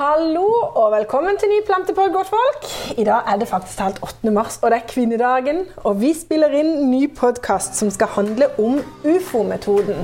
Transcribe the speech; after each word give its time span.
Hallo 0.00 0.46
og 0.80 0.94
velkommen 0.94 1.36
til 1.36 1.50
ny 1.52 1.58
plantepod, 1.66 2.08
godtfolk. 2.14 2.62
I 2.96 3.04
dag 3.04 3.26
er 3.28 3.36
det 3.36 3.48
faktisk 3.50 3.82
talt 3.82 3.98
8. 4.00 4.32
mars, 4.32 4.56
og 4.62 4.72
det 4.72 4.78
er 4.78 4.88
kvinnedagen. 4.88 5.60
Og 5.84 6.00
vi 6.00 6.14
spiller 6.16 6.56
inn 6.56 6.86
ny 6.88 7.02
podkast 7.20 7.76
som 7.76 7.92
skal 7.92 8.08
handle 8.16 8.48
om 8.56 8.80
ufo-metoden. 9.04 10.00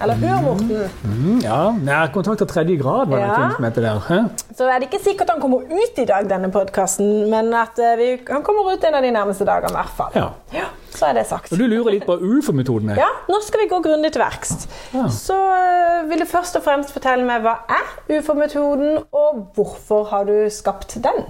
Eller 0.00 0.14
hør, 0.16 0.40
Morten. 0.42 0.70
Mm, 1.04 1.40
ja, 1.44 1.58
Nærkontakt 1.84 2.40
av 2.44 2.48
tredje 2.48 2.76
grad 2.80 3.08
var 3.10 3.18
det 3.20 3.26
Ja. 3.28 3.50
som 3.56 3.64
heter 3.64 3.82
der. 3.84 3.98
Hæ? 4.08 4.18
Så 4.56 4.64
er 4.68 4.78
det 4.80 4.88
ikke 4.88 5.02
sikkert 5.04 5.30
han 5.30 5.40
kommer 5.40 5.58
ut 5.68 5.98
i 5.98 6.04
dag, 6.08 6.28
denne 6.30 6.48
podkasten, 6.50 7.28
men 7.30 7.52
at 7.54 7.78
eh, 7.78 7.96
vi, 7.98 8.06
han 8.30 8.42
kommer 8.42 8.72
ut 8.72 8.84
en 8.84 8.94
av 8.94 9.02
de 9.04 9.10
nærmeste 9.12 9.44
dagene 9.44 9.68
i 9.70 9.76
hvert 9.76 9.96
fall. 9.96 10.10
Ja. 10.16 10.28
Ja, 10.56 10.64
så 10.96 11.10
er 11.10 11.12
det 11.20 11.26
sagt. 11.28 11.52
Og 11.52 11.58
du 11.60 11.66
lurer 11.68 11.92
litt 11.98 12.06
på 12.08 12.16
hva 12.16 12.22
UFO-metoden 12.38 12.90
er? 12.94 13.02
Ja, 13.02 13.10
nå 13.28 13.40
skal 13.44 13.60
vi 13.64 13.68
gå 13.68 13.82
grundig 13.84 14.12
til 14.16 14.22
verks. 14.24 14.54
Ja. 14.94 15.04
Så 15.12 15.36
øh, 15.36 16.08
vil 16.10 16.24
du 16.24 16.26
først 16.26 16.56
og 16.56 16.64
fremst 16.64 16.92
fortelle 16.96 17.24
meg 17.28 17.44
hva 17.44 17.58
er 17.68 18.16
ufo-metoden, 18.18 19.02
og 19.12 19.44
hvorfor 19.54 20.08
har 20.14 20.24
du 20.24 20.48
skapt 20.50 20.96
den? 21.04 21.26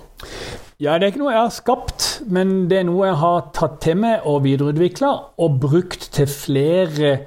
Ja, 0.81 0.95
Det 0.95 1.03
er 1.03 1.11
ikke 1.13 1.19
noe 1.25 1.35
jeg 1.35 1.43
har 1.43 1.51
skapt, 1.53 2.23
men 2.31 2.69
det 2.71 2.79
er 2.79 2.85
noe 2.89 3.07
jeg 3.11 3.19
har 3.21 3.51
tatt 3.53 3.81
til 3.85 3.99
meg 4.01 4.23
og 4.25 4.43
videreutvikla 4.47 5.11
og 5.43 5.59
brukt 5.61 6.07
til 6.15 6.27
flere 6.31 7.19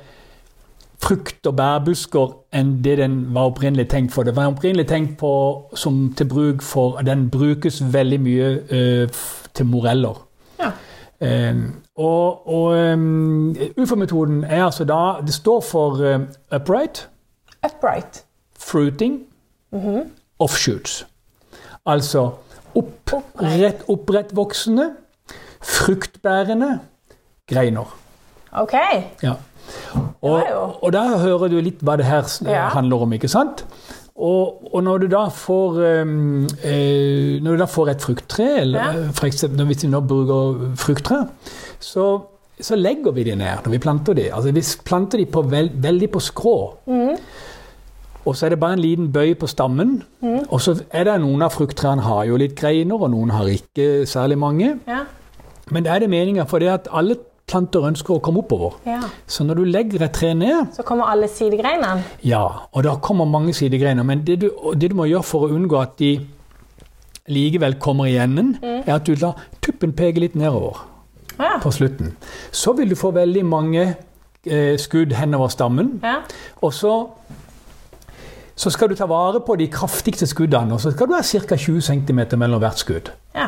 frukt- 1.03 1.47
og 1.47 1.55
bærbusker 1.57 2.33
enn 2.55 2.83
det 2.83 2.97
den 2.97 3.15
var 3.35 3.49
opprinnelig 3.51 3.87
tenkt 3.91 4.13
for. 4.13 4.23
Det 4.23 4.35
var 4.35 4.47
opprinnelig 4.51 4.87
tenkt 4.87 5.17
på 5.19 5.31
som 5.75 6.13
til 6.17 6.25
bruk 6.29 6.61
for 6.61 7.01
Den 7.01 7.29
brukes 7.29 7.81
veldig 7.93 8.19
mye 8.21 8.49
eh, 8.69 9.09
til 9.53 9.65
moreller. 9.65 10.21
Ja. 10.59 10.71
Um, 11.23 11.73
og 11.95 12.47
og 12.47 12.93
um, 12.93 13.55
UFO-metoden 13.77 14.43
er 14.43 14.65
altså 14.65 14.83
da 14.83 15.21
Det 15.25 15.33
står 15.33 15.61
for 15.61 16.01
eh, 16.03 16.19
upright, 16.55 17.09
Upright. 17.65 18.23
fruiting, 18.59 19.21
offshoots. 20.39 21.05
Altså 21.85 22.29
opprett, 22.75 23.83
opprettvoksende, 23.87 24.89
fruktbærende 25.61 26.79
greiner. 27.47 27.97
Ok. 28.51 28.73
Ja. 29.23 29.33
Og, 30.23 30.83
og 30.83 30.91
da 30.95 31.03
hører 31.19 31.49
du 31.51 31.57
litt 31.61 31.81
hva 31.83 31.97
det 31.99 32.05
her 32.07 32.23
Ja. 32.47 32.69
handler 32.73 33.03
om, 33.03 33.13
ikke 33.13 33.27
sant? 33.31 33.65
Og, 34.15 34.61
og 34.75 34.83
når 34.85 34.97
du 35.01 35.07
da 35.09 35.23
får 35.33 35.79
eh, 35.83 37.39
Når 37.41 37.51
du 37.51 37.57
da 37.57 37.65
får 37.65 37.89
et 37.95 38.01
frukttre, 38.01 38.45
eller 38.61 38.79
Ja. 38.79 38.91
eh, 39.07 39.09
for 39.13 39.25
eksempel 39.25 39.65
hvis 39.65 39.83
vi 39.83 39.89
nå 39.89 39.99
bruker 40.05 40.75
frukttre, 40.77 41.27
så, 41.79 42.21
så 42.61 42.75
legger 42.77 43.11
vi 43.11 43.23
de 43.23 43.35
ned 43.35 43.65
når 43.65 43.71
vi 43.71 43.79
planter 43.79 44.13
de. 44.13 44.29
Altså 44.33 44.51
vi 44.53 44.61
planter 44.85 45.17
de 45.17 45.25
på 45.25 45.41
veld, 45.49 45.71
veldig 45.81 46.11
på 46.11 46.19
skrå. 46.21 46.55
Mm. 46.87 47.17
Og 48.25 48.35
så 48.37 48.45
er 48.45 48.49
det 48.53 48.59
bare 48.59 48.73
en 48.77 48.79
liten 48.79 49.11
bøy 49.11 49.33
på 49.35 49.47
stammen. 49.51 50.03
Mm. 50.21 50.45
Og 50.49 50.61
så 50.61 50.77
er 50.91 51.03
det 51.03 51.17
noen 51.19 51.41
av 51.43 51.51
frukttrærne 51.51 52.01
har 52.05 52.23
jo 52.29 52.37
litt 52.39 52.55
greiner, 52.55 52.95
og 53.01 53.09
noen 53.11 53.33
har 53.35 53.49
ikke 53.51 54.05
særlig 54.07 54.37
mange. 54.39 54.77
Ja. 54.87 55.01
Men 55.71 55.83
det 55.83 55.91
er 55.91 55.99
det 55.99 56.09
meninga, 56.09 56.43
for 56.47 56.59
det 56.63 56.69
at 56.71 56.87
alle 56.93 57.17
planter 57.53 57.85
ønsker 57.87 58.17
å 58.17 58.21
komme 58.25 58.41
oppover. 58.43 58.75
ja. 58.89 58.99
Så 59.27 59.45
når 59.47 59.61
du 59.61 59.63
legger 59.69 60.03
et 60.07 60.13
tre 60.17 60.33
ned, 60.33 60.73
Så 60.75 60.83
kommer 60.83 61.05
alle 61.13 61.27
sidegreinene. 61.31 62.03
ja, 62.25 62.43
og 62.73 62.83
da 62.83 62.95
kommer 62.97 63.25
mange 63.29 63.53
sidegreiner, 63.53 64.03
men 64.03 64.25
det 64.27 64.39
du, 64.41 64.49
det 64.75 64.89
du 64.91 64.95
må 64.97 65.05
gjøre 65.05 65.23
for 65.23 65.47
å 65.47 65.53
unngå 65.55 65.81
at 65.81 65.95
de 65.99 66.15
likevel 67.31 67.77
kommer 67.79 68.05
i 68.11 68.17
enden, 68.19 68.57
er 68.63 68.95
at 68.97 69.05
du 69.07 69.15
lar 69.15 69.37
tuppen 69.63 69.93
peke 69.95 70.19
litt 70.19 70.35
nedover 70.35 70.81
Ja. 71.39 71.57
på 71.63 71.71
slutten. 71.71 72.15
Så 72.51 72.73
vil 72.77 72.89
du 72.89 72.95
få 72.95 73.11
veldig 73.15 73.45
mange 73.45 73.95
eh, 74.45 74.75
skudd 74.77 75.13
henover 75.15 75.47
stammen, 75.49 75.99
ja. 76.03 76.17
og 76.61 76.73
så 76.73 76.95
så 78.55 78.69
skal 78.69 78.89
du 78.91 78.95
ta 78.95 79.05
vare 79.09 79.39
på 79.41 79.55
de 79.57 79.65
kraftigste 79.67 80.27
skuddene, 80.29 80.73
og 80.75 80.81
så 80.83 80.91
skal 80.93 81.07
du 81.09 81.13
ha 81.15 81.21
ca. 81.23 81.55
20 81.57 81.81
cm 81.81 82.19
mellom 82.37 82.59
hvert 82.61 82.77
skudd. 82.77 83.09
ja. 83.35 83.47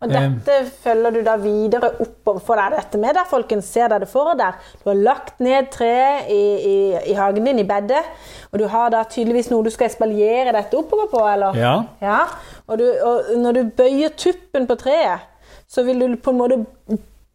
Og 0.00 0.08
dette 0.08 0.54
følger 0.80 1.12
du 1.12 1.20
da 1.26 1.34
videre 1.36 1.90
oppover. 2.00 2.40
Får 2.40 2.60
deg. 2.60 2.76
dette 2.78 3.00
med 3.02 3.16
der, 3.18 3.26
folkens? 3.28 3.68
Ser 3.68 3.90
deg 3.92 4.00
det 4.00 4.08
for 4.08 4.32
der. 4.38 4.56
Du 4.80 4.88
har 4.88 4.96
lagt 4.96 5.42
ned 5.44 5.68
treet 5.74 6.30
i, 6.32 6.40
i, 6.70 6.76
i 7.12 7.16
hagen 7.18 7.44
din, 7.44 7.60
i 7.60 7.66
bedet, 7.68 8.00
og 8.48 8.62
du 8.62 8.66
har 8.72 8.88
da 8.94 9.02
tydeligvis 9.04 9.50
noe 9.52 9.66
du 9.66 9.70
skal 9.74 9.90
espaljere 9.90 10.54
dette 10.56 10.78
oppover 10.78 11.10
på, 11.12 11.20
eller? 11.28 11.58
Ja. 11.60 11.74
Ja, 12.00 12.22
og, 12.66 12.80
du, 12.80 12.86
og 12.88 13.34
når 13.42 13.58
du 13.58 13.62
bøyer 13.76 14.16
tuppen 14.16 14.68
på 14.70 14.78
treet, 14.80 15.28
så 15.68 15.84
vil 15.84 16.00
du 16.00 16.16
på 16.16 16.32
en 16.32 16.40
måte 16.40 16.62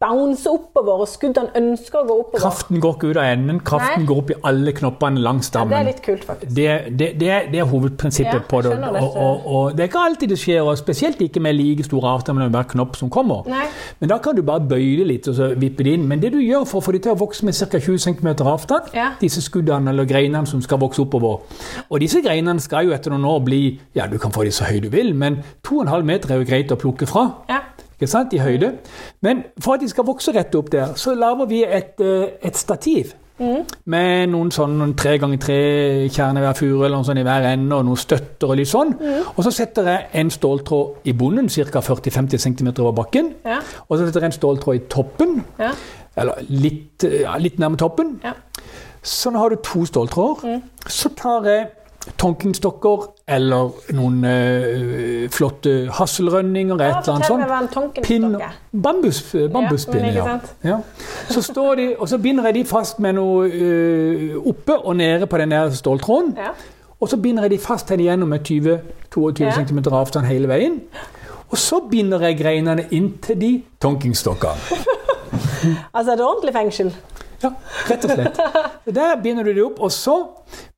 bounce 0.00 0.44
oppover, 0.50 1.00
og 1.00 1.08
skuddene 1.08 1.48
ønsker 1.56 2.02
å 2.02 2.04
gå 2.04 2.14
oppover. 2.20 2.42
Kraften 2.42 2.80
går 2.84 2.96
ikke 2.98 3.10
ut 3.14 3.16
av 3.22 3.28
enden, 3.32 3.60
kraften 3.64 4.02
Nei. 4.02 4.08
går 4.10 4.18
opp 4.20 4.30
i 4.30 4.36
alle 4.50 4.74
knoppene 4.76 5.22
langs 5.24 5.48
Ja, 5.54 5.62
det 5.64 5.78
er 5.78 5.86
litt 5.88 6.02
kult, 6.04 6.24
faktisk. 6.28 6.50
Det, 6.56 6.66
det, 7.00 7.08
det, 7.20 7.30
er, 7.32 7.46
det 7.52 7.62
er 7.62 7.70
hovedprinsippet 7.70 8.34
Ja, 8.34 8.42
på 8.50 8.60
det. 8.66 8.74
Og, 8.76 9.16
og, 9.16 9.46
og 9.56 9.70
det 9.78 9.86
er 9.86 9.88
ikke 9.88 10.02
alltid 10.10 10.34
det 10.34 10.38
skjer, 10.42 10.60
og 10.68 10.76
spesielt 10.78 11.22
ikke 11.24 11.40
med 11.40 11.56
like 11.56 11.86
stor 11.86 12.04
avstand 12.12 12.36
mellom 12.36 12.52
hver 12.52 12.68
knopp 12.74 12.98
som 13.00 13.08
kommer. 13.10 13.48
Nei. 13.48 13.64
Men 14.02 14.12
da 14.12 14.18
kan 14.20 14.36
du 14.36 14.42
bare 14.44 14.66
bøye 14.68 14.98
det 15.00 15.06
litt 15.08 15.30
og 15.32 15.38
så 15.38 15.48
vippe 15.56 15.86
det 15.86 15.96
inn. 15.96 16.04
Men 16.10 16.20
det 16.20 16.34
du 16.36 16.40
gjør 16.44 16.66
for 16.68 16.82
å 16.82 16.86
få 16.90 16.92
det 16.98 17.02
til 17.06 17.14
å 17.16 17.20
vokse 17.24 17.48
med 17.48 17.56
ca. 17.56 17.80
20 17.80 17.98
cm 18.04 18.28
avstand, 18.52 18.92
Ja. 18.92 19.08
disse 19.20 19.40
skuddene 19.44 19.90
eller 19.94 20.04
greinene 20.04 20.46
som 20.46 20.60
skal 20.62 20.78
vokse 20.82 21.00
oppover 21.02 21.40
Og 21.90 22.00
disse 22.00 22.20
greinene 22.24 22.60
skal 22.60 22.84
jo 22.88 22.92
etter 22.92 23.10
noen 23.14 23.24
år 23.24 23.40
bli 23.46 23.62
Ja, 23.96 24.06
du 24.06 24.18
kan 24.18 24.32
få 24.34 24.44
de 24.44 24.52
så 24.52 24.64
høye 24.68 24.80
du 24.84 24.88
vil, 24.92 25.14
men 25.14 25.40
2,5 25.64 26.02
meter 26.04 26.34
er 26.34 26.42
jo 26.42 26.46
greit 26.48 26.72
å 26.72 26.76
plukke 26.80 27.06
fra. 27.08 27.24
Ja. 27.48 27.62
Ikke 27.96 28.10
sant? 28.12 28.32
I 28.36 28.38
høyde. 28.44 28.72
Men 29.24 29.44
for 29.60 29.74
at 29.74 29.80
de 29.80 29.88
skal 29.88 30.04
vokse 30.04 30.32
rett 30.36 30.54
opp 30.54 30.68
der, 30.72 30.94
så 31.00 31.14
lager 31.16 31.46
vi 31.48 31.62
et, 31.64 32.00
eh, 32.00 32.28
et 32.44 32.56
stativ. 32.56 33.14
Med 33.84 34.30
noen 34.32 34.48
sånn 34.50 34.94
tre 34.96 35.18
ganger 35.20 35.36
tre 35.38 35.56
kjerner 36.08 36.40
hver 36.40 36.54
furu 36.56 36.84
eller 36.86 36.96
noe 36.96 37.04
sånt 37.04 37.20
i 37.20 37.24
hver 37.26 37.44
ende, 37.50 37.76
og 37.76 37.84
noen 37.84 37.98
støtter 38.00 38.48
og 38.48 38.56
litt 38.56 38.70
sånn. 38.70 38.94
Og 39.36 39.42
så 39.44 39.52
setter 39.52 39.84
jeg 39.90 40.06
en 40.22 40.30
ståltråd 40.32 41.04
i 41.04 41.12
bunnen, 41.12 41.48
ca. 41.52 41.80
40-50 41.84 42.38
cm 42.40 42.70
over 42.80 42.92
bakken. 43.02 43.34
Ja. 43.44 43.58
Og 43.90 43.98
så 43.98 44.06
setter 44.06 44.24
jeg 44.24 44.32
en 44.32 44.38
ståltråd 44.40 44.74
i 44.80 44.84
toppen, 44.88 45.44
Ja. 45.58 45.70
eller 46.16 46.34
litt, 46.48 47.04
ja, 47.04 47.36
litt 47.36 47.58
nærme 47.60 47.76
toppen. 47.76 48.20
Ja. 48.24 48.32
Så 49.02 49.30
nå 49.30 49.38
har 49.38 49.50
du 49.50 49.56
to 49.56 49.84
ståltråder. 49.84 50.62
Så 50.88 51.10
tar 51.14 51.44
jeg 51.44 51.68
tonkingstokker 52.18 53.06
eller 53.28 53.72
noen 53.96 54.20
uh, 54.24 55.26
flotte 55.34 55.88
hasselrønninger, 55.98 56.76
Ja, 56.80 56.98
et 57.00 57.08
eller 57.08 57.50
annet 57.50 57.74
sånt. 57.74 57.98
Pinn, 58.06 58.36
bambus, 58.82 59.22
bambuspinn, 59.52 60.02
men 60.02 60.14
ja. 60.14 60.38
ja. 60.64 60.78
Så 61.28 61.42
står 61.42 61.74
de, 61.80 61.88
og 61.98 62.08
så 62.08 62.18
binder 62.22 62.46
jeg 62.50 62.54
de 62.60 62.64
fast 62.70 63.00
med 63.02 63.18
noe 63.18 63.50
uh, 63.50 64.38
oppe 64.46 64.78
og 64.78 64.96
nede 64.96 65.26
på 65.26 65.38
den 65.42 65.50
der 65.50 65.70
ståltråden. 65.74 66.34
Ja. 66.38 66.54
Og 67.00 67.08
så 67.12 67.18
binder 67.20 67.44
jeg 67.44 67.50
de 67.50 67.58
fast 67.60 67.90
henne 67.92 68.06
igjennom 68.06 68.28
med 68.32 68.46
20-22 68.48 69.44
Ja. 69.44 69.52
cm 69.58 69.82
avstand 69.92 70.26
hele 70.26 70.48
veien. 70.48 70.80
Og 71.50 71.58
så 71.58 71.80
binder 71.90 72.20
jeg 72.26 72.38
greinene 72.38 72.86
inntil 72.90 73.40
de 73.40 73.52
tonkingstokkene. 73.80 74.56
Altså 75.94 76.12
er 76.12 76.16
det 76.16 76.24
ordentlig 76.24 76.52
fengsel? 76.54 76.94
Ja, 77.42 77.50
rett 77.90 78.04
og 78.06 78.10
slett. 78.16 78.38
Der 78.96 79.16
binder 79.22 79.44
du 79.44 79.52
det 79.52 79.64
opp, 79.64 79.80
og 79.80 79.92
så 79.92 80.16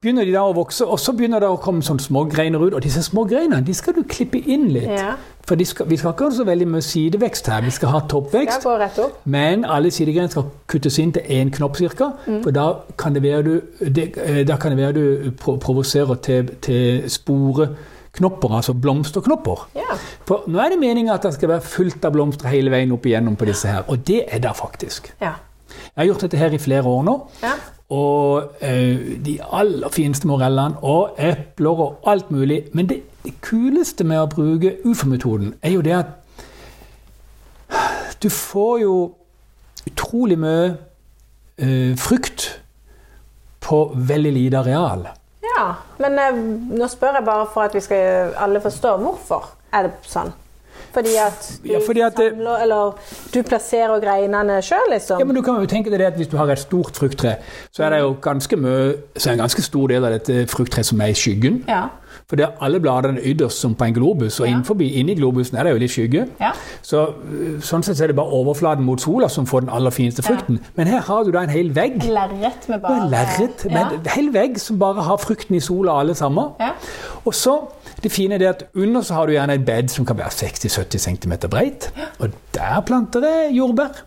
begynner 0.03 0.27
de 0.27 0.35
da 0.35 0.43
å 0.49 0.55
vokse, 0.57 0.87
og 0.87 0.99
så 1.01 1.13
begynner 1.17 1.43
det 1.43 1.51
å 1.51 1.59
komme 1.63 1.83
små 1.83 2.25
greiner 2.31 2.63
ut. 2.63 2.75
Og 2.75 2.83
disse 2.83 3.03
små 3.07 3.25
greinene 3.29 3.63
de 3.67 3.75
skal 3.77 3.97
du 3.97 4.03
klippe 4.09 4.41
inn 4.41 4.69
litt. 4.75 4.91
Ja. 4.91 5.15
For 5.49 5.65
skal, 5.65 5.89
vi 5.89 5.97
skal 5.97 6.13
ikke 6.13 6.29
ha 6.29 6.35
så 6.37 6.45
veldig 6.45 6.67
mye 6.69 6.85
sidevekst 6.85 7.47
her, 7.49 7.63
vi 7.65 7.73
skal 7.73 7.95
ha 7.95 8.03
toppvekst. 8.11 8.67
Skal? 8.67 9.15
Men 9.33 9.65
alle 9.65 9.93
sidegreiner 9.95 10.33
skal 10.35 10.51
kuttes 10.69 10.99
inn 11.01 11.15
til 11.17 11.25
én 11.25 11.53
knopp 11.55 11.79
ca. 11.79 12.11
For 12.27 12.53
da 12.53 12.67
kan 13.01 13.17
det 13.17 13.23
være 13.25 13.43
du, 13.47 13.55
det, 13.81 14.11
eh, 14.21 14.59
kan 14.59 14.75
det 14.75 14.81
være 14.83 14.93
du 14.99 15.31
pro 15.41 15.57
provoserer 15.57 16.21
til, 16.25 16.53
til 16.65 17.09
sporeknopper, 17.11 18.57
altså 18.61 18.77
blomsterknopper. 18.77 19.69
Ja. 19.79 19.97
For 20.29 20.45
nå 20.53 20.61
er 20.61 20.75
det 20.75 20.83
meninga 20.83 21.17
at 21.17 21.25
det 21.25 21.35
skal 21.39 21.55
være 21.55 21.65
fullt 21.65 22.05
av 22.05 22.13
blomster 22.13 22.53
hele 22.53 22.71
veien 22.75 22.93
opp 22.93 23.09
igjennom 23.09 23.37
på 23.41 23.49
disse 23.49 23.73
her, 23.73 23.89
og 23.89 24.05
det 24.05 24.27
er 24.29 24.45
det 24.45 24.57
faktisk. 24.59 25.15
ja. 25.25 25.39
Jeg 25.69 25.97
har 25.97 26.09
gjort 26.11 26.25
dette 26.27 26.41
her 26.41 26.55
i 26.55 26.61
flere 26.63 26.87
år 26.89 27.03
nå. 27.07 27.17
Ja. 27.43 27.53
Og 27.95 28.53
uh, 28.63 28.99
de 29.25 29.39
aller 29.53 29.89
fineste 29.95 30.29
morellene 30.29 30.77
og 30.83 31.17
epler 31.19 31.85
og 31.87 32.09
alt 32.11 32.31
mulig. 32.31 32.63
Men 32.73 32.89
det, 32.89 33.03
det 33.25 33.35
kuleste 33.45 34.05
med 34.05 34.21
å 34.21 34.31
bruke 34.31 34.77
ufo-metoden 34.85 35.55
er 35.63 35.77
jo 35.77 35.85
det 35.85 35.97
at 35.97 36.17
du 38.23 38.29
får 38.35 38.79
jo 38.83 38.95
utrolig 39.87 40.39
mye 40.41 40.73
uh, 41.63 41.95
frukt 41.97 42.49
på 43.61 43.85
veldig 43.95 44.33
lite 44.33 44.59
areal. 44.59 45.09
ja. 45.43 45.69
Men 45.99 46.19
uh, 46.19 46.43
nå 46.79 46.87
spør 46.87 47.19
jeg 47.19 47.27
bare 47.27 47.47
for 47.53 47.67
at 47.67 47.75
vi 47.75 47.81
skal 47.83 48.35
alle 48.37 48.61
forstå 48.63 48.97
hvorfor 49.03 49.49
er 49.75 49.89
det 49.89 49.97
sånn. 50.07 50.31
Fordi 50.93 51.15
at 51.21 51.59
du 51.65 51.69
Ja, 51.73 51.79
fordi 51.87 52.01
at 52.01 52.17
det- 52.17 52.33
samler, 52.33 52.63
eller 52.63 52.99
du 53.35 53.43
plasserer 53.43 54.01
greinene 54.01 54.63
sjøl, 54.63 54.89
liksom? 54.91 55.19
Ja, 55.21 55.25
men 55.25 55.37
du 55.37 55.43
kan 55.43 55.61
jo 55.61 55.67
tenke 55.67 55.91
deg 55.91 55.99
det 55.99 56.07
at 56.07 56.15
Hvis 56.17 56.29
du 56.31 56.37
har 56.37 56.47
et 56.51 56.59
stort 56.59 56.97
frukttre, 56.97 57.37
så 57.73 57.85
er 57.85 57.91
det 57.91 58.01
jo 58.01 58.17
ganske 58.21 58.57
mye, 58.57 58.95
så 59.17 59.29
er 59.31 59.33
en 59.33 59.39
ganske 59.45 59.63
stor 59.63 59.87
del 59.89 60.05
av 60.05 60.13
dette 60.13 60.47
frukttreet 60.47 60.85
som 60.85 61.01
er 61.01 61.07
i 61.07 61.13
skyggen. 61.15 61.65
Ja. 61.69 61.89
For 62.29 62.37
det 62.37 62.45
er 62.45 62.59
alle 62.61 62.77
bladene 62.85 63.23
ytterst 63.25 63.57
som 63.63 63.73
på 63.75 63.85
en 63.87 63.95
globus, 63.97 64.41
og 64.41 64.47
Ja. 64.47 64.53
innenfor, 64.53 64.77
inni 64.85 65.15
globusen 65.17 65.57
er 65.57 65.63
det 65.65 65.71
jo 65.73 65.79
litt 65.79 65.91
skygge. 65.91 66.27
Ja. 66.41 66.51
Så 66.83 67.07
øh, 67.25 67.61
Sånn 67.65 67.83
sett 67.83 68.01
er 68.05 68.07
det 68.13 68.17
bare 68.17 68.29
overflaten 68.37 68.85
mot 68.85 69.01
sola 69.01 69.29
som 69.33 69.47
får 69.47 69.61
den 69.65 69.71
aller 69.73 69.91
fineste 69.91 70.23
frukten. 70.23 70.59
Men 70.77 70.87
her 70.93 71.01
har 71.01 71.25
du 71.25 71.31
da 71.33 71.41
en 71.47 71.49
hel 71.49 71.71
vegg. 71.75 72.03
Lerret 72.05 72.69
med 72.69 72.83
bare 72.83 73.09
lerret 73.11 73.65
Ja. 73.71 73.87
en 73.95 74.05
hel 74.15 74.29
vegg 74.35 74.59
som 74.61 74.79
bare 74.79 75.03
har 75.03 75.17
frukten 75.17 75.57
i 75.57 75.61
sola 75.61 75.93
alle 76.03 76.15
sammen. 76.15 76.53
Ja. 76.61 76.71
Og 77.25 77.33
så, 77.35 77.57
det 78.03 78.13
fine 78.13 78.35
er 78.35 78.39
det 78.39 78.47
at 78.49 78.65
under 78.77 79.01
så 79.01 79.15
har 79.15 79.27
du 79.27 79.33
gjerne 79.33 79.55
et 79.55 79.65
bed 79.65 79.89
som 79.89 80.05
kan 80.05 80.17
være 80.19 80.29
60-70 80.29 80.99
cm 80.99 81.33
breit. 81.51 81.91
Og 82.21 82.29
der 82.55 82.81
planter 82.87 83.21
det 83.25 83.57
jordbær. 83.57 84.03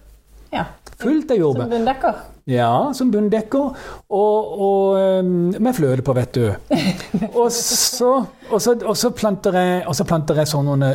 ja. 0.54 0.64
Fullt 1.02 1.32
av 1.32 1.38
jordbær. 1.38 1.62
Som 1.66 1.70
bunndekker. 1.72 2.14
Ja, 2.52 2.92
som 2.98 3.12
bunndekker. 3.14 3.72
Og, 4.12 4.52
og 4.68 5.26
med 5.64 5.76
fløte 5.78 6.04
på, 6.06 6.16
vet 6.18 6.36
du. 6.36 6.46
Og 7.42 7.48
så, 7.54 8.10
og 8.52 8.60
så, 8.62 8.74
og 8.88 8.96
så, 8.98 9.10
planter, 9.16 9.56
jeg, 9.56 9.82
og 9.88 9.96
så 9.96 10.04
planter 10.08 10.38
jeg 10.42 10.50
sånne 10.52 10.90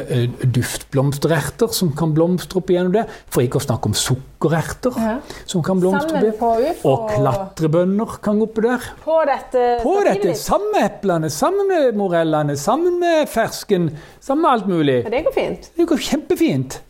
duftblomstererter 0.56 1.70
som 1.74 1.92
kan 1.96 2.12
blomstre 2.16 2.60
opp 2.60 2.70
igjennom 2.72 2.94
det. 2.94 3.04
For 3.32 3.44
ikke 3.44 3.60
å 3.60 3.64
snakke 3.64 3.90
om 3.90 3.96
sukkererter 3.96 4.96
Ja. 5.00 5.14
som 5.48 5.62
kan 5.66 5.80
blomstre 5.82 6.32
på 6.38 6.50
UFO. 6.60 6.92
Og 6.92 7.06
klatrebønner 7.14 8.16
kan 8.24 8.40
gå 8.42 8.48
oppi 8.50 8.66
der. 8.66 8.88
På 9.04 9.20
dette 9.28 9.64
På 9.82 9.96
dette, 10.06 10.34
sammen 10.38 10.72
med 10.74 10.88
eplene, 10.90 11.30
sammen 11.32 11.70
med 11.70 11.96
morellene, 11.98 12.56
sammen 12.60 12.98
med 13.00 13.28
fersken, 13.32 13.90
sammen 14.20 14.42
med 14.46 14.50
alt 14.52 14.68
mulig. 14.70 14.98
Ja, 15.06 15.14
det 15.16 15.24
går 15.28 15.36
fint. 15.36 15.70
Det 15.76 15.88
går 15.88 16.04
kjempefint. 16.10 16.80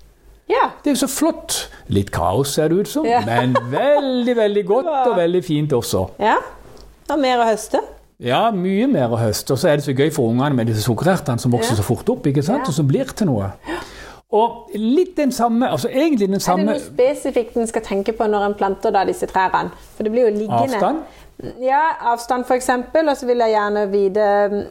Ja. 0.49 0.69
Det 0.85 0.91
er 0.93 0.95
jo 0.95 1.01
så 1.07 1.11
flott. 1.11 1.57
Litt 1.89 2.11
kaos 2.15 2.53
ser 2.55 2.69
det 2.71 2.77
ut 2.85 2.89
som, 2.89 3.05
Ja. 3.07 3.21
men 3.27 3.57
veldig, 3.73 4.37
veldig 4.37 4.65
godt 4.73 4.87
og 4.93 5.17
veldig 5.19 5.45
fint 5.45 5.73
også. 5.73 6.09
ja. 6.23 6.37
Er 7.11 7.17
mer 7.23 7.39
å 7.39 7.45
høste. 7.47 7.79
Ja, 8.19 8.51
mye 8.51 8.87
mer 8.91 9.13
å 9.15 9.19
høste. 9.21 9.53
Og 9.55 9.59
så 9.61 9.69
er 9.71 9.77
det 9.77 9.85
så 9.85 9.93
gøy 9.95 10.09
for 10.11 10.31
ungene 10.33 10.57
med 10.57 10.67
disse 10.67 10.83
sukkerertene 10.83 11.39
som 11.39 11.53
vokser 11.53 11.77
Ja. 11.77 11.77
så 11.77 11.85
fort 11.87 12.09
opp, 12.11 12.27
ikke 12.27 12.43
sant? 12.43 12.67
Og 12.67 12.75
som 12.75 12.87
blir 12.89 13.05
til 13.15 13.29
noe. 13.29 13.51
Og 14.35 14.73
litt 14.75 15.13
den 15.17 15.31
samme, 15.33 15.69
altså 15.71 15.89
egentlig 15.89 16.27
den 16.33 16.41
samme... 16.43 16.73
Er 16.73 16.81
det 16.81 16.83
noe 16.83 16.95
spesifikt 16.97 17.57
en 17.57 17.67
skal 17.71 17.83
tenke 17.87 18.13
på 18.17 18.27
når 18.27 18.47
en 18.49 18.55
planter 18.59 18.91
da 18.91 19.05
disse 19.07 19.27
trærne? 19.31 19.71
For 19.97 20.03
det 20.03 20.11
blir 20.13 20.27
jo 20.27 20.33
liggende. 20.35 20.75
avstand. 20.75 21.05
Ja, 21.61 21.83
avstand 22.13 22.47
f.eks. 22.49 22.69
Og 22.71 23.11
så 23.21 23.27
vil 23.29 23.43
jeg 23.45 23.53
gjerne 23.53 23.83
vite 23.93 24.27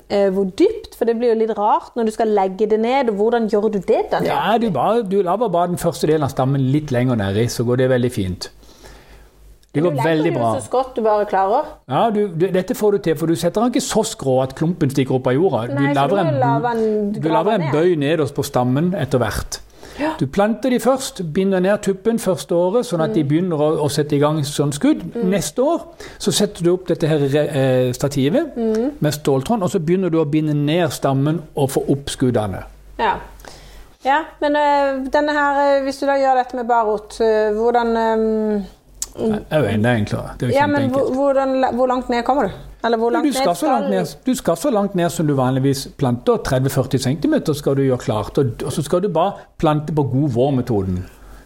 eh, 0.10 0.30
hvor 0.34 0.48
dypt, 0.58 0.96
for 0.98 1.06
det 1.06 1.14
blir 1.20 1.30
jo 1.36 1.40
litt 1.44 1.54
rart 1.58 1.92
når 1.96 2.10
du 2.10 2.12
skal 2.16 2.32
legge 2.34 2.66
det 2.72 2.80
ned. 2.82 3.12
og 3.14 3.20
Hvordan 3.22 3.46
gjør 3.52 3.68
du 3.76 3.80
det? 3.86 4.00
da? 4.12 4.22
Ja, 4.26 4.58
du, 4.58 4.72
bare, 4.74 5.04
du 5.06 5.20
laver 5.22 5.50
bare 5.54 5.68
den 5.76 5.78
første 5.82 6.08
delen 6.10 6.26
av 6.26 6.34
stammen 6.34 6.64
litt 6.74 6.90
lenger 6.96 7.20
nedi, 7.22 7.46
så 7.54 7.64
går 7.68 7.84
det 7.84 7.90
veldig 7.94 8.12
fint. 8.16 8.50
Det 9.76 9.84
Du 9.84 9.90
går 9.90 9.98
legger 9.98 10.08
veldig 10.10 10.32
jo 10.32 10.40
bra. 10.40 10.50
så 10.56 10.64
skrått 10.70 10.96
du 10.96 11.02
bare 11.04 11.26
klarer. 11.28 11.66
Ja, 11.92 12.06
du, 12.10 12.22
du, 12.32 12.46
dette 12.56 12.74
får 12.80 12.96
du 12.96 12.98
til, 13.10 13.18
for 13.20 13.28
du 13.28 13.36
setter 13.36 13.60
den 13.66 13.74
ikke 13.76 13.84
så 13.84 14.06
skrå 14.08 14.38
at 14.46 14.54
klumpen 14.56 14.90
stikker 14.94 15.18
opp 15.20 15.28
av 15.28 15.36
jorda. 15.36 15.66
Nei, 15.76 15.90
du 15.92 16.00
laver 16.00 16.22
en, 16.24 17.12
du 17.12 17.20
må 17.30 17.42
en- 17.52 17.66
du 17.68 17.72
bøy 17.76 17.96
nederst 18.00 18.34
på 18.38 18.46
stammen 18.48 18.94
etter 18.96 19.20
hvert. 19.20 19.60
Ja. 20.00 20.12
Du 20.20 20.26
planter 20.28 20.70
de 20.70 20.80
først, 20.80 21.22
binder 21.34 21.60
ned 21.60 21.78
tuppen 21.82 22.20
første 22.20 22.56
året, 22.56 22.86
sånn 22.86 23.02
at 23.02 23.14
de 23.16 23.24
Mm. 23.24 23.28
begynner 23.30 23.58
å, 23.58 23.70
å 23.86 23.90
sette 23.90 24.16
i 24.16 24.20
gang 24.20 24.42
sånn 24.44 24.74
skudd. 24.74 25.04
Neste 25.24 25.62
år 25.64 25.86
så 26.20 26.32
setter 26.32 26.64
du 26.64 26.74
opp 26.74 26.88
dette 26.88 27.08
her 27.08 27.24
eh, 27.24 27.94
stativet 27.94 28.56
Mm. 28.58 28.92
med 29.00 29.14
ståltråd, 29.14 29.64
og 29.64 29.70
så 29.72 29.80
begynner 29.80 30.10
du 30.10 30.18
å 30.20 30.26
binde 30.26 30.54
ned 30.54 30.90
stammen 30.92 31.42
og 31.56 31.70
få 31.70 31.86
opp 31.90 32.10
skuddene. 32.10 32.64
Ja. 33.00 33.14
ja 34.04 34.20
men 34.42 34.56
øh, 34.56 35.12
denne 35.12 35.32
her, 35.32 35.78
eh, 35.78 35.84
hvis 35.84 36.00
du 36.00 36.06
da 36.06 36.18
gjør 36.20 36.36
dette 36.44 36.56
med 36.56 36.68
bar 36.68 36.86
rot, 36.86 37.22
eh, 37.22 37.52
hvordan 37.54 37.98
eh, 37.98 38.62
Jo 39.20 39.64
enda 39.64 39.94
enklere. 39.96 40.36
Det 40.40 40.48
er 40.48 40.52
jo 40.52 40.56
Ja, 40.58 40.68
men 40.68 40.90
hvor, 40.92 41.34
hvor 41.74 41.88
langt 41.88 42.10
ned 42.10 42.24
kommer 42.28 42.44
du? 42.44 42.50
Eller 42.86 42.98
hvor 42.98 43.10
langt 43.10 43.28
Du 43.28 43.34
skal, 43.34 43.56
så 43.56 43.66
langt 43.66 43.90
ned, 43.90 44.06
du 44.26 44.36
skal 44.36 44.58
så 44.58 44.70
langt 44.70 44.96
ned 44.96 45.10
som 45.10 45.28
du 45.28 45.34
vanligvis 45.34 45.88
planter. 45.98 46.38
30-40 46.38 46.98
cm 46.98 47.54
skal 47.54 47.76
du 47.76 47.82
gjøre 47.82 47.98
klart. 47.98 48.38
Og 48.38 48.72
så 48.74 48.84
skal 48.86 49.02
du 49.02 49.10
bare 49.10 49.32
plante 49.58 49.94
på 49.96 50.04
god 50.04 50.30
vårmetoden. 50.36 51.06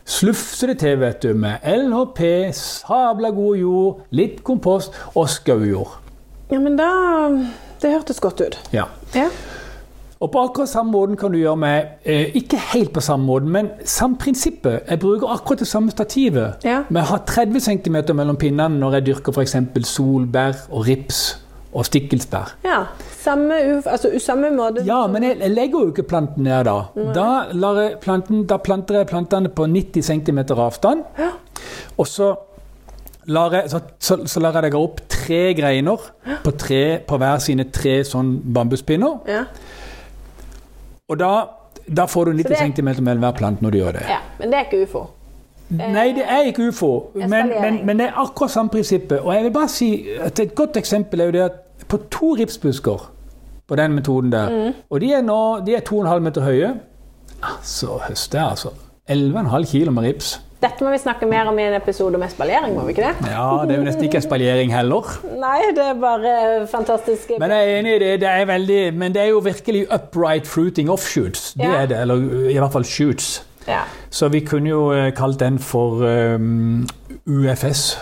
Slufse 0.09 0.67
det 0.67 0.79
til 0.81 0.97
vet 0.99 1.21
du, 1.23 1.33
med 1.37 1.61
LHP, 1.63 2.21
sabla 2.57 3.29
god 3.29 3.57
jord, 3.61 3.99
litt 4.11 4.43
kompost 4.43 4.95
og 5.13 5.29
skaujord. 5.29 5.99
Ja, 6.49 6.59
men 6.59 6.75
da 6.79 6.89
Det 7.81 7.91
hørtes 7.93 8.19
godt 8.19 8.41
ut. 8.41 8.57
Ja. 8.73 8.83
Ja. 9.15 9.29
Og 10.19 10.31
på 10.31 10.39
akkurat 10.43 10.69
samme 10.69 10.91
måten 10.91 11.15
kan 11.17 11.31
du 11.31 11.37
gjøre 11.39 11.55
med 11.55 11.83
eh, 12.03 12.33
Ikke 12.35 12.57
helt 12.73 12.91
på 12.93 12.99
samme 12.99 13.25
måten, 13.25 13.49
men 13.49 13.69
samme 13.87 14.17
prinsippet. 14.19 14.81
Jeg 14.89 14.99
bruker 14.99 15.31
akkurat 15.31 15.59
det 15.59 15.67
samme 15.67 15.91
stativet. 15.91 16.65
Ja. 16.67 16.81
Men 16.89 16.97
jeg 17.03 17.07
har 17.13 17.21
30 17.27 17.59
cm 17.59 17.95
mellom 18.15 18.35
pinnene 18.35 18.79
når 18.79 18.97
jeg 18.99 19.05
dyrker 19.05 19.31
f.eks. 19.31 19.55
solbær 19.87 20.65
og 20.69 20.87
rips 20.87 21.21
og 21.73 21.85
stikkelsbær. 21.85 22.57
ja. 22.65 22.83
Samme, 23.19 23.53
altså, 23.85 24.09
samme 24.23 24.47
måte 24.55 24.81
Ja, 24.87 25.07
men 25.07 25.23
jeg, 25.23 25.35
jeg 25.41 25.51
legger 25.51 25.79
jo 25.79 25.87
ikke 25.91 26.03
planten 26.07 26.43
ned 26.43 26.63
da. 26.63 26.77
Da, 27.15 27.89
planten, 28.01 28.45
da 28.47 28.57
planter 28.57 28.95
jeg 28.95 29.07
plantene 29.09 29.49
på 29.49 29.65
90 29.67 30.01
cm 30.07 30.39
avstand. 30.55 31.03
Ja. 31.19 31.33
Og 31.97 32.07
så 32.07 32.29
lar 33.27 33.53
jeg, 33.53 33.69
så, 33.69 33.81
så, 33.99 34.17
så 34.25 34.39
lar 34.39 34.55
jeg 34.55 34.69
legge 34.69 34.79
opp 34.79 35.01
tre 35.11 35.41
greiner 35.53 36.07
på, 36.43 36.51
tre, 36.51 36.99
på 37.07 37.19
hver 37.19 37.43
sine 37.43 37.67
tre 37.75 37.99
sånn 38.07 38.37
bambuspinner. 38.55 39.19
Ja. 39.27 39.43
Og 41.09 41.19
da, 41.19 41.29
da 41.95 42.05
får 42.05 42.25
du 42.25 42.31
90 42.31 42.49
det- 42.49 42.75
cm 42.75 43.03
mellom 43.03 43.19
hver 43.23 43.31
plante 43.31 43.63
når 43.63 43.69
du 43.71 43.77
gjør 43.77 43.91
det. 43.91 44.01
ja. 44.09 44.17
Men 44.39 44.51
det 44.51 44.57
er 44.59 44.65
ikke 44.71 44.83
ufo. 44.83 45.05
Nei, 45.69 46.07
det 46.13 46.23
er 46.27 46.41
ikke 46.49 46.67
ufo, 46.67 47.11
men, 47.15 47.29
men, 47.61 47.85
men 47.85 47.99
det 47.99 48.05
er 48.07 48.11
akkurat 48.17 48.51
samme 48.51 48.69
prinsippet. 48.69 49.19
Og 49.19 49.33
jeg 49.35 49.43
vil 49.43 49.51
bare 49.53 49.67
si 49.69 50.07
at 50.21 50.39
Et 50.39 50.55
godt 50.55 50.77
eksempel 50.77 51.19
er 51.21 51.25
jo 51.25 51.31
det 51.31 51.41
at 51.41 51.51
på 51.87 51.97
to 52.11 52.33
ripsbusker 52.35 53.11
på 53.67 53.75
den 53.75 53.93
metoden 53.93 54.31
der, 54.31 54.49
Mm. 54.49 54.73
og 54.89 55.01
de 55.01 55.13
er 55.13 55.21
nå 55.21 55.59
de 55.65 55.75
er 55.75 55.79
2,5 55.81 56.19
meter 56.19 56.41
høye, 56.41 56.73
så 57.63 57.87
høster 58.07 58.39
jeg 58.39 58.49
altså 58.49 58.69
11,5 59.09 59.65
kilo 59.71 59.91
med 59.91 60.03
rips. 60.03 60.41
Dette 60.59 60.83
må 60.83 60.89
vi 60.91 60.97
snakke 60.99 61.23
mer 61.29 61.47
om 61.47 61.59
i 61.59 61.63
en 61.69 61.73
episode 61.77 62.17
med 62.19 62.27
spalering, 62.33 62.73
må 62.75 62.81
vi 62.83 62.91
ikke 62.91 63.05
det? 63.07 63.29
Ja, 63.31 63.61
Det 63.63 63.75
er 63.75 63.77
jo 63.79 63.83
nesten 63.85 64.03
ikke 64.09 64.19
en 64.19 64.25
spaljering 64.25 64.73
heller. 64.75 65.07
Nei, 65.45 65.59
det 65.75 65.85
er 65.85 65.93
bare 66.01 66.33
fantastisk. 66.67 67.31
Men 67.39 67.53
jeg 67.55 67.69
er 67.69 67.77
enig 67.79 67.93
i 67.95 67.99
det. 68.03 68.09
det 68.25 68.27
er 68.29 68.45
veldig, 68.49 68.79
men 68.93 69.13
det 69.15 69.21
er 69.21 69.29
jo 69.31 69.39
virkelig 69.45 69.85
upright 69.95 70.47
fruiting 70.47 70.89
offshoots. 70.91 71.53
Det 71.53 71.63
Ja. 71.63 71.81
er 71.81 71.85
det, 71.85 72.01
Eller 72.01 72.15
i 72.49 72.57
hvert 72.57 72.71
fall 72.75 72.83
shoots. 72.85 73.45
Ja. 73.67 73.79
Så 74.09 74.27
vi 74.27 74.39
kunne 74.39 74.69
jo 74.69 74.91
eh, 74.91 75.11
kalt 75.15 75.39
den 75.39 75.59
for 75.59 76.03
um, 76.35 76.87
UFS. 77.27 77.97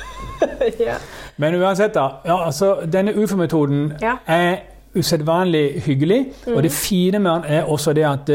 ja. 0.80 0.94
Men 1.36 1.54
uansett, 1.60 1.94
da. 1.94 2.06
Ja, 2.24 2.46
altså, 2.46 2.78
denne 2.92 3.12
UFO-metoden 3.16 3.92
er 4.26 4.56
usedvanlig 4.96 5.82
hyggelig. 5.84 6.32
Og 6.56 6.62
det 6.62 6.72
fine 6.72 7.18
med 7.18 7.30
den 7.30 7.44
er 7.60 7.62
også 7.68 7.92
det 7.92 8.04
at 8.08 8.30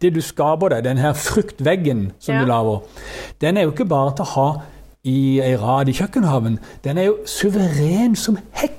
det, 0.00 0.14
du 0.14 0.20
skaper 0.20 0.68
deg, 0.74 0.84
den 0.84 0.98
her 1.02 1.12
fruktveggen 1.12 2.12
som 2.18 2.34
Ja. 2.34 2.40
du 2.40 2.46
lager, 2.46 2.82
den 3.40 3.56
er 3.56 3.62
jo 3.62 3.70
ikke 3.72 3.88
bare 3.88 4.14
til 4.16 4.24
å 4.24 4.32
ha 4.34 4.48
i 5.04 5.40
ei 5.40 5.54
rad 5.56 5.88
i 5.88 5.92
kjøkkenhaven. 5.92 6.58
Den 6.84 6.98
er 6.98 7.02
jo 7.10 7.16
suveren 7.26 8.16
som 8.16 8.38
hekk. 8.52 8.77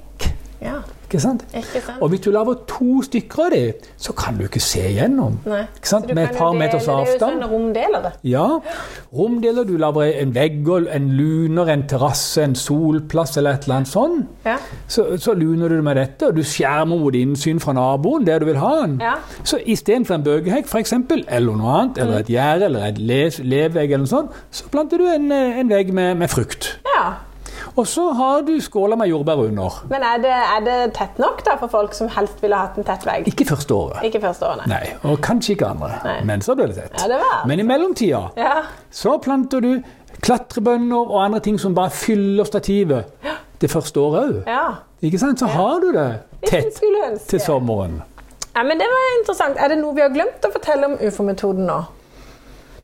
Ikke 1.09 1.19
sant? 1.23 1.41
Ikke 1.57 1.81
sant? 1.81 1.97
Og 2.05 2.09
hvis 2.11 2.19
du 2.21 2.29
lager 2.31 2.53
to 2.69 3.01
stykker 3.01 3.39
av 3.47 3.51
dem, 3.55 3.73
så 3.97 4.13
kan 4.13 4.37
du 4.37 4.43
ikke 4.45 4.59
se 4.61 4.83
gjennom. 4.93 5.39
Nei. 5.49 5.63
Ikke 5.79 5.89
sant? 5.89 6.05
Med 6.13 6.23
et 6.29 6.35
par 6.37 6.51
dele- 6.53 6.59
meters 6.59 6.83
Det 6.85 6.89
er 6.89 6.93
jo 6.93 7.01
avstand. 7.01 7.31
sånne 7.41 7.47
romdelere. 7.49 8.11
Ja. 8.23 8.45
Romdeler. 9.13 9.63
Du 9.65 9.77
lager 9.77 10.01
en 10.21 10.33
vegg, 10.35 10.67
en 10.95 11.07
luner, 11.17 11.69
en 11.73 11.83
terrasse, 11.89 12.43
en 12.43 12.53
solplass 12.55 13.37
eller 13.37 13.57
et 13.57 13.63
eller 13.65 13.75
annet 13.79 13.87
sånn. 13.91 14.19
Ja. 14.45 14.57
Så, 14.87 15.07
så 15.17 15.33
luner 15.33 15.69
du 15.69 15.81
med 15.81 15.95
dette, 15.97 16.27
og 16.29 16.35
du 16.37 16.43
skjermer 16.45 16.99
mot 17.01 17.13
innsyn 17.17 17.59
fra 17.59 17.73
naboen 17.73 18.25
der 18.27 18.39
du 18.39 18.45
vil 18.45 18.59
ha 18.61 18.75
den. 18.83 18.99
Ja. 19.01 19.15
Så 19.43 19.57
istedenfor 19.65 20.19
en 20.19 20.23
bøgehekk, 20.23 20.69
eksempel, 20.79 21.25
eller 21.27 21.55
noe 21.57 21.73
annet, 21.79 21.97
eller 21.97 22.19
et 22.19 22.29
gjerde 22.29 22.65
eller 22.69 22.85
et 22.91 22.97
le- 22.99 23.43
levegg, 23.49 23.91
eller 23.91 24.05
noe 24.05 24.13
sånt, 24.13 24.37
så 24.51 24.69
planter 24.69 24.97
du 25.01 25.07
en, 25.09 25.31
eh, 25.31 25.57
en 25.59 25.69
vegg 25.73 25.91
med, 25.93 26.15
med 26.17 26.29
frukt. 26.29 26.77
ja. 26.95 27.09
Og 27.77 27.87
så 27.87 28.09
har 28.13 28.41
du 28.47 28.53
skåla 28.61 28.95
med 28.99 29.07
jordbær 29.11 29.39
under. 29.45 29.77
Men 29.89 30.03
er 30.03 30.17
det, 30.23 30.31
er 30.31 30.63
det 30.65 30.77
tett 30.97 31.19
nok 31.21 31.43
da 31.45 31.55
for 31.61 31.67
folk 31.71 31.93
som 31.93 32.09
helst 32.15 32.41
ville 32.43 32.55
hatt 32.57 32.77
en 32.77 32.83
tett 32.87 33.05
vegg? 33.07 33.27
Ikke 33.29 33.45
første 33.45 33.73
året. 33.75 34.03
Ikke 34.09 34.21
første 34.23 34.45
året, 34.49 34.65
Nei, 34.67 34.81
og 35.03 35.19
kanskje 35.23 35.53
ikke 35.55 35.69
andre. 35.69 35.91
Nei. 36.03 36.17
Men 36.25 36.41
så 36.41 36.55
ble 36.59 36.67
det 36.71 36.75
tett. 36.81 36.97
Ja, 37.01 37.07
det 37.13 37.19
var 37.21 37.45
Men 37.47 37.59
i 37.59 37.63
mellomtida 37.63 38.21
Ja. 38.37 38.63
så 38.91 39.17
planter 39.23 39.59
du 39.61 39.71
klatrebønner 40.21 40.97
og 41.09 41.23
andre 41.25 41.39
ting 41.39 41.59
som 41.59 41.75
bare 41.75 41.89
fyller 41.89 42.43
stativet 42.43 43.05
det 43.61 43.69
første 43.71 43.99
året 43.99 44.21
òg. 44.23 44.43
ja. 44.47 44.67
Ikke 45.01 45.19
sant? 45.19 45.39
Så 45.39 45.47
har 45.47 45.79
du 45.79 45.91
det 45.95 46.09
tett 46.43 46.75
til 47.29 47.39
sommeren. 47.39 48.01
Ja, 48.55 48.63
men 48.63 48.77
det 48.81 48.87
var 48.91 49.05
interessant. 49.19 49.55
Er 49.57 49.69
det 49.71 49.77
noe 49.79 49.95
vi 49.95 50.01
har 50.03 50.09
glemt 50.11 50.43
å 50.43 50.51
fortelle 50.51 50.89
om 50.89 50.97
ufo-metoden 50.99 51.65
nå? 51.69 51.77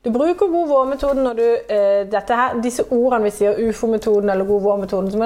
Du 0.06 0.12
bruker 0.14 0.52
god 0.52 0.68
vår-metoden 0.70 1.24
når 1.26 1.38
du 1.40 1.46
eh, 1.74 2.02
dette 2.10 2.36
her, 2.38 2.60
Disse 2.62 2.84
ordene 2.94 3.26
vi 3.26 3.32
sier, 3.34 3.58
ufo-metoden 3.58 4.30
eller 4.30 4.46
god 4.46 4.62
vår-metoden 4.62 5.24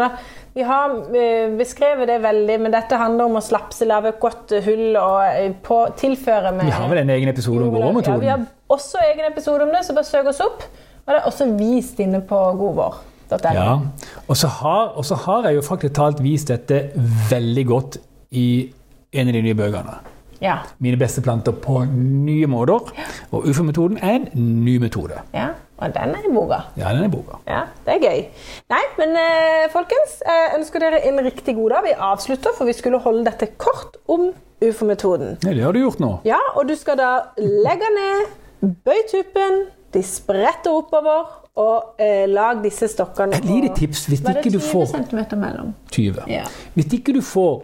Vi 0.56 0.64
har 0.64 0.94
eh, 1.20 1.52
beskrevet 1.60 2.08
det 2.08 2.22
veldig, 2.24 2.56
men 2.64 2.72
dette 2.72 3.00
handler 3.00 3.28
om 3.28 3.36
å 3.42 3.44
slapse, 3.44 3.88
lage 3.90 4.14
et 4.14 4.22
godt 4.24 4.54
hull 4.64 4.96
og 4.96 5.18
eh, 5.28 5.52
på, 5.68 5.82
tilføre 6.00 6.54
med 6.56 6.70
Vi 6.70 6.78
har 6.78 6.88
vel 6.94 7.04
en 7.04 7.12
egen 7.18 7.32
episode 7.34 7.66
om 7.66 7.74
god 7.76 7.90
vår-metoden? 7.90 8.24
Ja, 8.24 8.24
vi 8.24 8.32
har 8.32 8.78
også 8.78 9.04
egen 9.10 9.28
episode 9.28 9.68
om 9.68 9.74
det, 9.76 9.84
så 9.84 9.98
bare 9.98 10.08
søk 10.08 10.32
oss 10.32 10.40
opp. 10.46 10.64
Og 11.04 11.12
det 11.12 11.18
er 11.20 11.28
også 11.28 11.50
vist 11.60 12.00
inne 12.00 12.22
på 12.30 12.40
godvår.no. 12.62 13.54
Ja. 13.58 13.74
Og 14.30 14.38
så 14.40 14.48
har, 14.62 14.94
og 14.96 15.06
så 15.06 15.18
har 15.26 15.50
jeg 15.50 15.60
jo 15.60 15.66
faktisk 15.66 15.98
talt 16.00 16.24
vist 16.24 16.54
dette 16.54 16.86
veldig 17.30 17.66
godt 17.68 18.00
i 18.32 18.48
en 19.12 19.28
av 19.28 19.36
de 19.36 19.44
nye 19.44 19.58
bøkene. 19.58 20.00
Ja. 20.42 20.58
Mine 20.80 20.98
beste 20.98 21.22
planter 21.22 21.52
på 21.52 21.82
nye 21.92 22.48
måter. 22.48 22.92
Og 23.32 23.48
UFO-metoden 23.50 23.98
er 24.02 24.20
en 24.20 24.30
ny 24.66 24.78
metode. 24.84 25.20
ja. 25.34 25.50
Og 25.80 25.94
den 25.96 26.10
er 26.12 26.26
i 26.28 26.32
boka. 26.36 26.58
Ja, 26.76 26.90
den 26.92 27.06
er 27.06 27.08
i 27.08 27.12
boka. 27.14 27.38
Ja, 27.48 27.62
det 27.86 27.94
er 27.94 28.00
gøy. 28.04 28.18
Nei, 28.68 28.82
men 28.98 29.14
eh, 29.16 29.70
folkens, 29.72 30.18
jeg 30.28 30.58
ønsker 30.58 30.84
dere 30.84 31.00
en 31.08 31.22
riktig 31.24 31.54
god 31.56 31.70
dag. 31.72 31.86
Vi 31.86 31.94
avslutter, 32.10 32.52
for 32.58 32.68
vi 32.68 32.74
skulle 32.76 33.00
holde 33.00 33.24
dette 33.30 33.48
kort 33.56 33.96
om 34.12 34.26
ufo-metoden. 34.60 35.38
Ja, 35.40 35.54
det 35.56 35.64
har 35.64 35.72
du 35.72 35.80
gjort 35.80 36.02
nå. 36.04 36.10
Ja, 36.28 36.42
og 36.60 36.68
du 36.68 36.76
skal 36.76 37.00
da 37.00 37.14
legge 37.40 37.88
ned, 37.96 38.28
bøy 38.84 39.00
tuppen, 39.08 39.62
de 39.96 40.04
spretter 40.04 40.76
oppover, 40.82 41.32
og 41.64 41.96
eh, 42.04 42.26
lag 42.28 42.60
disse 42.64 42.92
stokkene. 42.92 43.40
Et 43.40 43.48
lite 43.48 43.72
tips 43.80 44.04
hvis 44.12 44.20
ikke 44.20 44.52
du 44.52 44.60
20 44.60 44.86
cm 45.08 45.24
mellom? 45.40 45.72
20. 45.96 46.28
Ja. 46.28 46.44
Hvis 46.76 46.92
ikke 47.00 47.16
du 47.16 47.24
får 47.24 47.64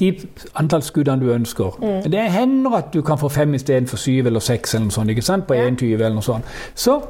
de 0.00 0.16
antallsgudene 0.54 1.20
du 1.20 1.32
ønsker 1.32 1.78
Mm. 1.80 2.10
Det 2.10 2.20
hender 2.32 2.76
at 2.76 2.94
du 2.94 3.02
kan 3.02 3.18
få 3.18 3.28
fem 3.28 3.54
istedenfor 3.54 3.96
syv 3.96 4.26
eller 4.26 4.40
seks 4.40 4.74
eller 4.74 4.84
noe 4.84 4.92
sånt, 4.92 5.10
ikke 5.10 5.22
sant? 5.22 5.46
på 5.46 5.54
21 5.54 5.92
eller 5.92 6.14
noe 6.14 6.22
sånt. 6.22 6.44
Så, 6.74 7.00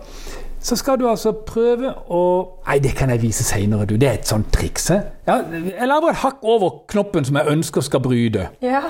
så 0.62 0.76
skal 0.76 0.98
du 1.00 1.06
altså 1.08 1.32
prøve 1.32 1.94
å 2.12 2.20
Nei, 2.66 2.78
det 2.78 2.92
kan 2.94 3.10
jeg 3.10 3.22
vise 3.22 3.44
seinere, 3.44 3.86
du. 3.88 3.96
Det 3.96 4.08
er 4.08 4.12
et 4.20 4.28
sånt 4.28 4.52
triks. 4.52 4.88
he? 4.88 4.98
Ja, 5.26 5.38
jeg 5.50 5.88
lager 5.88 6.10
et 6.10 6.16
hakk 6.22 6.36
over 6.42 6.70
knoppen 6.88 7.24
som 7.24 7.36
jeg 7.36 7.46
ønsker 7.48 7.80
skal 7.80 8.00
bryte. 8.00 8.48
Ja, 8.62 8.80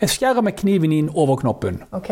Jeg 0.00 0.08
skjærer 0.10 0.40
med 0.42 0.52
kniven 0.56 0.92
inn 0.92 1.10
over 1.14 1.36
knoppen. 1.36 1.82
ok. 1.92 2.10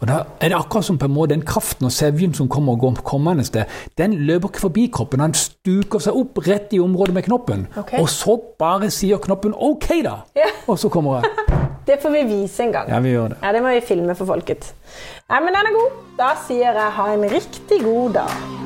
Og 0.00 0.08
da 0.08 0.22
er 0.40 0.48
det 0.48 0.56
akkurat 0.56 0.84
som 0.84 0.98
på 0.98 1.06
en 1.06 1.14
måte 1.14 1.30
den 1.34 1.42
kraften 1.42 1.86
og 1.86 1.92
sevjen 1.92 2.34
som 2.34 2.48
kommer 2.48 2.72
og 2.72 2.78
går 2.80 2.94
kommende 3.04 3.44
sted, 3.44 3.64
den 3.98 4.12
løper 4.14 4.48
ikke 4.48 4.60
forbi 4.60 4.86
kroppen. 4.92 5.20
Han 5.20 5.34
stuker 5.34 5.98
seg 5.98 6.16
opp 6.16 6.38
rett 6.48 6.72
i 6.72 6.80
området 6.80 7.14
med 7.14 7.22
knoppen. 7.24 7.66
Ok. 7.76 7.94
Og 7.98 8.08
så 8.08 8.36
bare 8.58 8.90
sier 8.90 9.16
knoppen 9.18 9.54
'OK, 9.54 9.86
da'. 10.04 10.18
Ja. 10.36 10.50
Og 10.66 10.78
så 10.78 10.88
kommer 10.88 11.20
jeg. 11.22 11.63
Det 11.86 12.00
får 12.02 12.10
vi 12.10 12.22
vise 12.28 12.62
en 12.64 12.72
gang. 12.72 12.88
Ja, 12.88 13.00
vi 13.04 13.12
gjør 13.12 13.34
det. 13.34 13.40
Ja, 13.42 13.52
det 13.52 13.62
må 13.64 13.72
vi 13.74 13.80
filme 13.84 14.14
for 14.16 14.28
folket. 14.30 14.70
Nei, 15.28 15.40
men 15.44 15.52
den 15.52 15.68
er 15.68 15.76
god. 15.76 15.98
Da 16.16 16.30
sier 16.46 16.72
jeg 16.78 16.94
ha 16.98 17.08
en 17.12 17.26
riktig 17.32 17.82
god 17.84 18.16
dag. 18.20 18.63